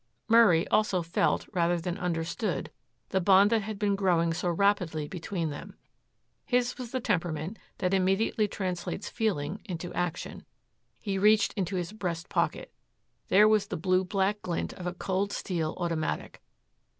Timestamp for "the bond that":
3.09-3.61